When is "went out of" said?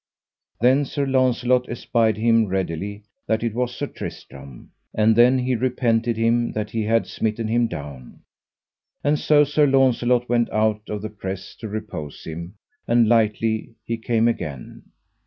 10.27-11.03